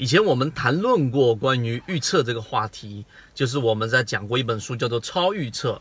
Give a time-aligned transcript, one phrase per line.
[0.00, 5.72] 以前我们谈论过关于预测这个话题，就是我们在讲过一本书叫做《超预测》。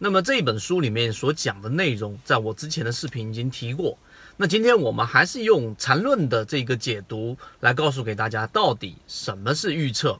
[0.00, 3.96] 那么这本书里面所讲的内容，在我之前的视频已经提过。
[4.36, 10.18] 那今天我们还是用缠论的这个解读来告诉给大家，到底什么是预测。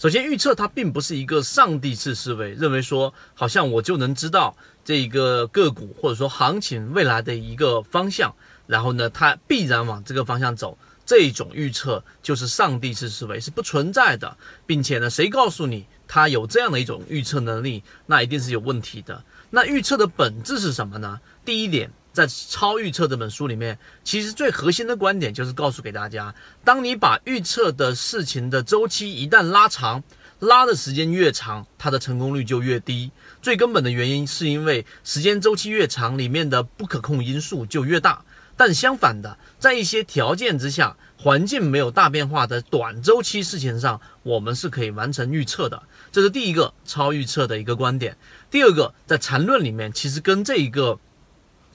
[0.00, 8.34] 首先，预测它并不是一个上帝式思维，认为说好像我就能知道这个个股或者说行情未来的一个方向，
[8.66, 10.76] 然后呢，它必然往这个方向走。
[11.08, 19.24] 这种预测就是上帝式思维是不存在的，并且呢，谁告诉你他有这样的一种预测能力，那一定是有问题的。
[19.48, 21.18] 那预测的本质是什么呢？
[21.46, 30.04] 第一点，在《超预测》这本书里面，其实最核心的观点就是告诉给大家，当你把预测的事情的周期一旦拉长，
[30.40, 33.10] 拉的时间越长，它的成功率就越低。
[33.40, 38.22] 最根本的原因是因为时间周期越长，里面的不可控因素就越大。
[38.58, 45.80] 但相反的，在一些条件之下，环境没有大变化的短周期事情上，我们是可以完成预测的。
[46.10, 48.16] 这是第一个超预测的一个观点。
[48.50, 50.98] 第二个，在缠论里面，其实跟这一个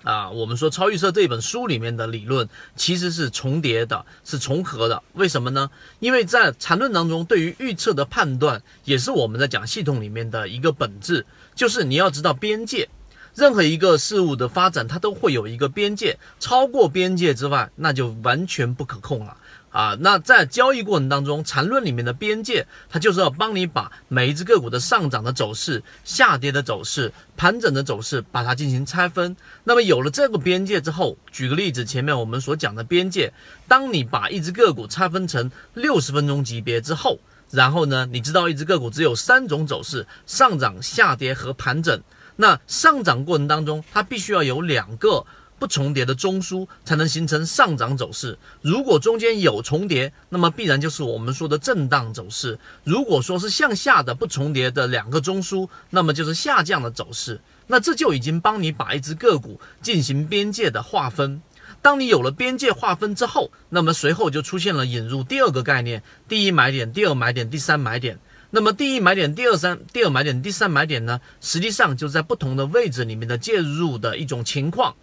[0.03, 5.01] 啊，我们说超预测这本书里面的理论其实是重叠的，是重合的。
[5.13, 5.69] 为什么呢？
[5.99, 12.89] 因为在缠论当中，对于预测的判断，也是我们在讲系统里面的一个本质，就是你要知道边界。
[13.35, 19.35] 任何一个事物的发展，它都会有一个边界，超过边界之外，那就完全不可控了
[19.71, 19.97] 啊！
[20.01, 29.35] 那在交易过程当中，缠论里面的边界，它就是要帮你把每一只个股的上涨的走势、下跌的走势、盘整的走势，把它进行拆分。
[29.63, 33.33] 那么有了这个边界之后，举个例子，前面我们所讲的边界，
[33.67, 41.99] 当你把一只个股拆分成六十分钟级别之后，然后呢，你知道一只个股只有三种走势：上涨、下跌和盘整。
[42.35, 45.25] 那上涨过程当中，它必须要有两个
[45.59, 48.37] 不重叠的中枢，才能形成上涨走势。
[48.61, 52.59] 如果中间有重叠，那么必然就是我们说的震荡走势。
[52.83, 57.39] 如果说是向下的不重叠的两个中枢，那么就是下降的走势。
[57.67, 61.41] 那这就已经帮你把一只个股进行边界的划分。
[61.81, 68.19] 当你有了边界划分之后，那么随后就出现了引入第二个概念：第一买点、第二买点、第三买点。
[68.55, 71.19] 那么第一买点、第二三、第二买点、第三买点呢？
[71.41, 74.95] 实际上就在不同的位置里面的介入的一种情况。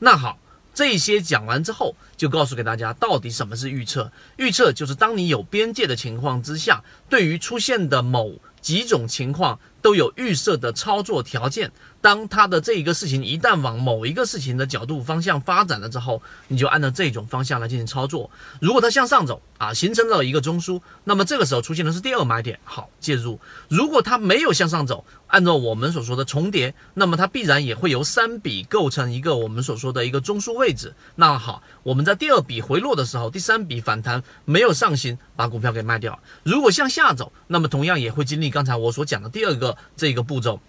[0.00, 0.40] 那好，
[0.74, 4.10] 这些讲完之后，就告诉给大家到底什么是预测。
[4.38, 11.70] 预测就是当你有边界的情况之下，对于出现的某几种情况都有预设的操作条件。
[12.06, 18.30] 当它的这一个事情一旦往某一个事情的角度方向发展了之后，你就按照这种方向来进行操作。
[18.60, 23.40] 如果它向上走啊，形成了一个中枢，那么这个时候出现的是第二买点，好介入。
[23.68, 30.94] 如果它没有向上走，按照我们所说的重叠，那么它必然也会由三笔构成一个我们所说的一个中枢位置。
[31.16, 36.16] 那好，我们在第二笔回落的时候，第三笔反弹没有上行，把股票给卖掉。
[36.44, 40.60] 如果向下走，那么同样也会经历刚才我所讲的第二个这个步骤。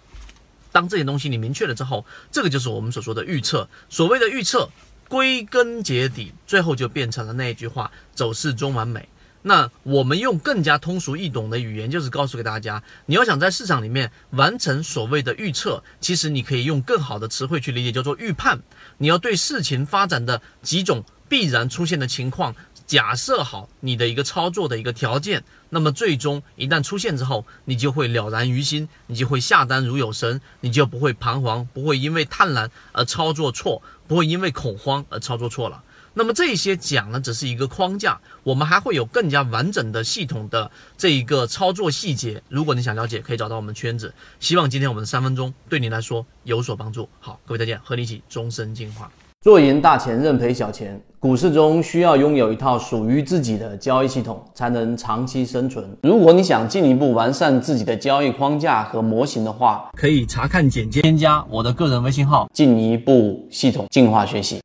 [0.72, 3.68] 当这些东西你明确了之后，这个就是我们所说的预测。
[3.88, 4.68] 所谓的预测，
[5.08, 9.08] 归根结底，最后就变成了那一句话：走势中完美。
[9.42, 18.60] 那我们用更加通俗易懂的语言，就是告诉给大家，你要想在市场里面完成所谓的预测，其实你可以用更好的词汇去理解，叫做预判。
[18.98, 22.54] 你要对事情发展的几种必然出现的情况。
[22.88, 35.84] 假设好你的一个操作的一个条件，那么最终一旦出现之后，你就会了然于心，你就会下单如有神，你就不会彷徨，不会因为贪婪而操作错，不会因为恐慌而操作错了。
[36.14, 42.42] 那么这些讲呢，只是一个框架，我们还会有更加完整的系统的这一个操作细节。
[42.48, 44.14] 如果你想了解，可以找到我们圈子。
[44.40, 47.06] 希望今天我们的三分钟对你来说有所帮助。
[47.20, 49.12] 好，各位再见，和你一起终身进化。
[49.42, 51.00] 做赢大钱，认赔小钱。
[51.20, 55.84] 股市中需要拥有一套属于自己的交易系统，才能长期生存。
[56.04, 64.56] 如果你想进一步完善自己的交易框架和模型的话，可以查看简介，添加我的个人微信号，进一步系统进化学习。